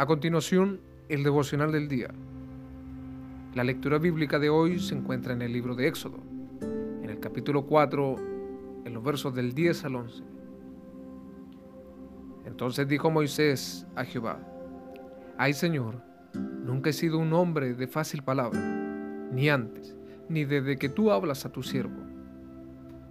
A 0.00 0.06
continuación, 0.06 0.78
el 1.08 1.24
devocional 1.24 1.72
del 1.72 1.88
día. 1.88 2.10
La 3.56 3.64
lectura 3.64 3.98
bíblica 3.98 4.38
de 4.38 4.48
hoy 4.48 4.78
se 4.78 4.94
encuentra 4.94 5.32
en 5.32 5.42
el 5.42 5.52
libro 5.52 5.74
de 5.74 5.88
Éxodo, 5.88 6.18
en 6.60 7.10
el 7.10 7.18
capítulo 7.18 7.66
4, 7.66 8.14
en 8.84 8.94
los 8.94 9.02
versos 9.02 9.34
del 9.34 9.54
10 9.54 9.84
al 9.86 9.96
11. 9.96 10.22
Entonces 12.46 12.86
dijo 12.86 13.10
Moisés 13.10 13.88
a 13.96 14.04
Jehová, 14.04 14.38
Ay 15.36 15.52
Señor, 15.52 16.00
nunca 16.32 16.90
he 16.90 16.92
sido 16.92 17.18
un 17.18 17.32
hombre 17.32 17.74
de 17.74 17.88
fácil 17.88 18.22
palabra, 18.22 18.60
ni 19.32 19.50
antes, 19.50 19.96
ni 20.28 20.44
desde 20.44 20.78
que 20.78 20.88
tú 20.88 21.10
hablas 21.10 21.44
a 21.44 21.50
tu 21.50 21.64
siervo, 21.64 22.00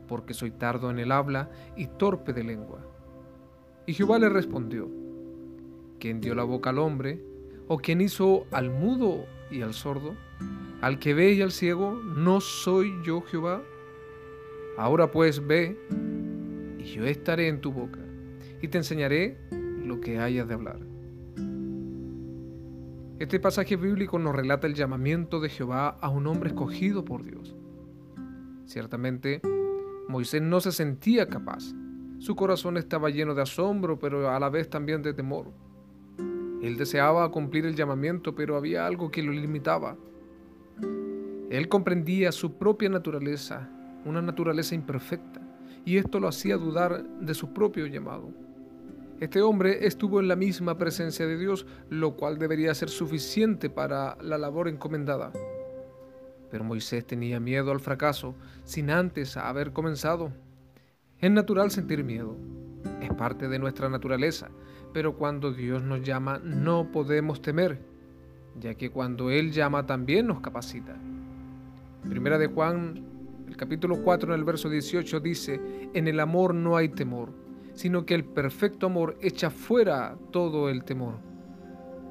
porque 0.07 0.33
soy 0.33 0.51
tardo 0.51 0.89
en 0.89 0.99
el 0.99 1.11
habla 1.11 1.49
y 1.75 1.87
torpe 1.87 2.31
de 2.31 2.45
lengua. 2.45 2.79
Y 3.85 3.93
Jehová 3.93 4.19
le 4.19 4.29
respondió, 4.29 4.89
¿Quién 5.99 6.21
dio 6.21 6.35
la 6.35 6.43
boca 6.43 6.69
al 6.69 6.79
hombre? 6.79 7.23
¿O 7.67 7.79
quién 7.79 8.01
hizo 8.01 8.45
al 8.51 8.69
mudo 8.69 9.25
y 9.49 9.61
al 9.61 9.73
sordo? 9.73 10.15
Al 10.81 10.99
que 10.99 11.13
ve 11.13 11.33
y 11.33 11.41
al 11.41 11.51
ciego, 11.51 11.93
¿no 11.93 12.39
soy 12.39 12.93
yo 13.03 13.21
Jehová? 13.21 13.63
Ahora 14.77 15.09
pues 15.09 15.45
ve, 15.45 15.75
y 16.77 16.83
yo 16.83 17.03
estaré 17.05 17.47
en 17.47 17.61
tu 17.61 17.71
boca, 17.71 17.99
y 18.61 18.67
te 18.67 18.77
enseñaré 18.77 19.37
lo 19.83 19.99
que 19.99 20.19
hayas 20.19 20.47
de 20.47 20.53
hablar. 20.53 20.79
Este 23.17 23.39
pasaje 23.39 23.75
bíblico 23.75 24.19
nos 24.19 24.35
relata 24.35 24.67
el 24.67 24.75
llamamiento 24.75 25.39
de 25.39 25.49
Jehová 25.49 25.97
a 25.99 26.09
un 26.09 26.27
hombre 26.27 26.49
escogido 26.49 27.03
por 27.03 27.23
Dios. 27.23 27.55
Ciertamente, 28.65 29.41
Moisés 30.07 30.43
no 30.43 30.59
se 30.59 30.71
sentía 30.71 31.27
capaz. 31.27 31.73
Su 32.19 32.35
corazón 32.35 32.77
estaba 32.77 33.09
lleno 33.09 33.33
de 33.33 33.41
asombro, 33.41 33.97
pero 33.97 34.29
a 34.29 34.39
la 34.39 34.49
vez 34.49 34.69
también 34.69 35.01
de 35.01 35.15
temor. 35.15 35.51
Él 36.61 36.77
deseaba 36.77 37.29
cumplir 37.31 37.65
el 37.65 37.75
llamamiento, 37.75 38.33
pero 38.35 38.55
había 38.55 38.85
algo 38.85 39.11
que 39.11 39.23
lo 39.23 39.31
limitaba. 39.31 39.95
Él 41.49 41.69
comprendía 41.69 42.31
su 42.31 42.57
propia 42.57 42.89
naturaleza, 42.89 43.69
una 44.05 44.21
naturaleza 44.21 44.75
imperfecta, 44.75 45.41
y 45.85 45.97
esto 45.97 46.19
lo 46.19 46.27
hacía 46.27 46.57
dudar 46.57 47.03
de 47.21 47.33
su 47.33 47.53
propio 47.53 47.85
llamado. 47.85 48.31
Este 49.19 49.41
hombre 49.41 49.87
estuvo 49.87 50.19
en 50.19 50.27
la 50.27 50.35
misma 50.35 50.77
presencia 50.77 51.25
de 51.25 51.37
Dios, 51.37 51.65
lo 51.89 52.15
cual 52.15 52.37
debería 52.37 52.75
ser 52.75 52.89
suficiente 52.89 53.69
para 53.69 54.17
la 54.21 54.37
labor 54.37 54.67
encomendada. 54.67 55.31
Pero 56.51 56.63
Moisés 56.63 57.05
tenía 57.05 57.39
miedo 57.39 57.71
al 57.71 57.79
fracaso 57.79 58.35
sin 58.63 58.89
antes 58.89 59.37
haber 59.37 59.73
comenzado. 59.73 60.31
Es 61.19 61.31
natural 61.31 61.71
sentir 61.71 62.03
miedo, 62.03 62.37
es 63.01 63.13
parte 63.13 63.47
de 63.47 63.59
nuestra 63.59 63.89
naturaleza, 63.89 64.49
pero 64.93 65.15
cuando 65.15 65.53
Dios 65.53 65.83
nos 65.83 66.01
llama 66.03 66.39
no 66.43 66.91
podemos 66.91 67.41
temer, 67.41 67.79
ya 68.59 68.75
que 68.75 68.89
cuando 68.89 69.29
Él 69.29 69.51
llama 69.51 69.85
también 69.85 70.27
nos 70.27 70.41
capacita. 70.41 70.95
Primera 72.09 72.37
de 72.37 72.47
Juan, 72.47 73.03
el 73.47 73.57
capítulo 73.57 74.01
4 74.03 74.33
en 74.33 74.39
el 74.39 74.45
verso 74.45 74.69
18 74.69 75.19
dice, 75.19 75.61
en 75.93 76.07
el 76.07 76.19
amor 76.19 76.53
no 76.53 76.77
hay 76.77 76.89
temor, 76.89 77.29
sino 77.73 78.05
que 78.05 78.15
el 78.15 78.25
perfecto 78.25 78.87
amor 78.87 79.17
echa 79.21 79.49
fuera 79.49 80.17
todo 80.31 80.69
el 80.69 80.83
temor. 80.83 81.15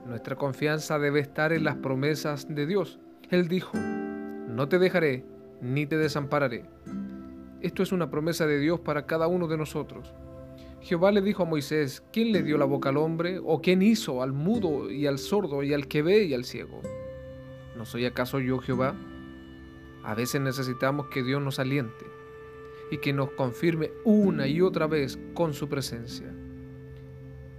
Nuestra 0.06 0.36
confianza 0.36 0.98
debe 0.98 1.20
estar 1.20 1.52
en 1.52 1.64
las 1.64 1.76
promesas 1.76 2.46
de 2.54 2.66
Dios. 2.66 3.00
Él 3.30 3.48
dijo, 3.48 3.76
no 3.76 4.68
te 4.68 4.78
dejaré 4.78 5.24
ni 5.60 5.86
te 5.86 5.96
desampararé. 5.96 6.64
Esto 7.60 7.82
es 7.82 7.90
una 7.90 8.10
promesa 8.10 8.46
de 8.46 8.58
Dios 8.58 8.80
para 8.80 9.06
cada 9.06 9.26
uno 9.26 9.48
de 9.48 9.56
nosotros. 9.56 10.14
Jehová 10.86 11.10
le 11.10 11.20
dijo 11.20 11.42
a 11.42 11.46
Moisés, 11.46 12.00
¿quién 12.12 12.30
le 12.30 12.44
dio 12.44 12.56
la 12.58 12.64
boca 12.64 12.90
al 12.90 12.96
hombre? 12.96 13.40
¿O 13.44 13.60
quién 13.60 13.82
hizo 13.82 14.22
al 14.22 14.32
mudo 14.32 14.88
y 14.88 15.08
al 15.08 15.18
sordo 15.18 15.64
y 15.64 15.74
al 15.74 15.88
que 15.88 16.00
ve 16.00 16.22
y 16.26 16.32
al 16.32 16.44
ciego? 16.44 16.80
¿No 17.76 17.84
soy 17.84 18.06
acaso 18.06 18.38
yo 18.38 18.58
Jehová? 18.58 18.94
A 20.04 20.14
veces 20.14 20.40
necesitamos 20.40 21.08
que 21.08 21.24
Dios 21.24 21.42
nos 21.42 21.58
aliente 21.58 22.04
y 22.92 22.98
que 22.98 23.12
nos 23.12 23.32
confirme 23.32 23.90
una 24.04 24.46
y 24.46 24.60
otra 24.60 24.86
vez 24.86 25.18
con 25.34 25.54
su 25.54 25.68
presencia. 25.68 26.32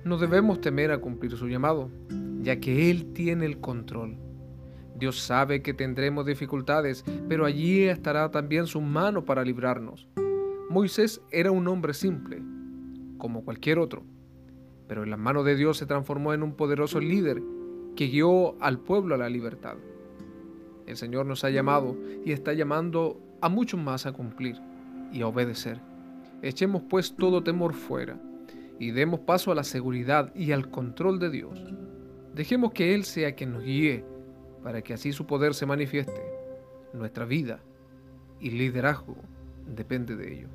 No 0.05 0.17
debemos 0.17 0.61
temer 0.61 0.93
a 0.93 0.99
cumplir 0.99 1.35
su 1.35 1.49
llamado, 1.49 1.91
ya 2.39 2.61
que 2.61 2.89
Él 2.89 3.11
tiene 3.11 3.45
el 3.45 3.59
control. 3.59 4.17
Dios 4.95 5.19
sabe 5.19 5.61
que 5.61 5.73
tendremos 5.73 6.25
dificultades, 6.25 7.03
pero 7.27 7.43
allí 7.43 7.83
estará 7.89 8.31
también 8.31 8.67
su 8.67 8.79
mano 8.79 9.25
para 9.25 9.43
librarnos. 9.43 10.07
Moisés 10.69 11.21
era 11.29 11.51
un 11.51 11.67
hombre 11.67 11.93
simple, 11.93 12.41
como 13.17 13.43
cualquier 13.43 13.79
otro, 13.79 14.03
pero 14.87 15.03
en 15.03 15.09
las 15.09 15.19
manos 15.19 15.45
de 15.45 15.55
Dios 15.55 15.77
se 15.77 15.85
transformó 15.85 16.33
en 16.33 16.43
un 16.43 16.53
poderoso 16.53 16.99
líder 16.99 17.41
que 17.95 18.07
guió 18.07 18.61
al 18.61 18.79
pueblo 18.79 19.15
a 19.15 19.17
la 19.17 19.29
libertad. 19.29 19.75
El 20.85 20.95
Señor 20.95 21.25
nos 21.25 21.43
ha 21.43 21.49
llamado 21.49 21.97
y 22.25 22.31
está 22.31 22.53
llamando 22.53 23.19
a 23.41 23.49
muchos 23.49 23.79
más 23.79 24.05
a 24.05 24.13
cumplir 24.13 24.57
y 25.11 25.21
a 25.21 25.27
obedecer. 25.27 25.79
Echemos 26.41 26.83
pues 26.89 27.15
todo 27.15 27.43
temor 27.43 27.73
fuera 27.73 28.19
y 28.79 28.91
demos 28.91 29.19
paso 29.21 29.51
a 29.51 29.55
la 29.55 29.63
seguridad 29.63 30.33
y 30.35 30.51
al 30.51 30.69
control 30.69 31.19
de 31.19 31.29
Dios. 31.29 31.59
Dejemos 32.33 32.71
que 32.71 32.93
Él 32.93 33.03
sea 33.03 33.33
quien 33.33 33.53
nos 33.53 33.63
guíe 33.63 34.05
para 34.63 34.81
que 34.81 34.93
así 34.93 35.11
su 35.11 35.25
poder 35.25 35.53
se 35.53 35.65
manifieste. 35.65 36.21
Nuestra 36.93 37.25
vida 37.25 37.59
y 38.39 38.51
liderazgo 38.51 39.15
depende 39.65 40.15
de 40.15 40.33
ello. 40.33 40.47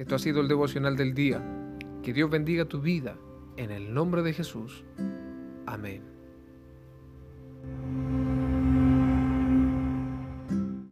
Esto 0.00 0.14
ha 0.14 0.18
sido 0.18 0.40
el 0.40 0.48
devocional 0.48 0.96
del 0.96 1.12
día. 1.12 1.44
Que 2.02 2.14
Dios 2.14 2.30
bendiga 2.30 2.64
tu 2.64 2.80
vida. 2.80 3.18
En 3.58 3.70
el 3.70 3.92
nombre 3.92 4.22
de 4.22 4.32
Jesús. 4.32 4.82
Amén. 5.66 6.02